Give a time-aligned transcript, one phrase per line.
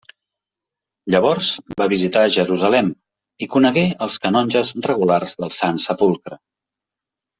[1.15, 1.49] Llavors
[1.81, 2.89] va visitar Jerusalem
[3.47, 6.41] i conegué els Canonges Regulars del Sant Sepulcre.